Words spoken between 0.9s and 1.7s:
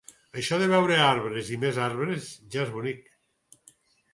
arbres i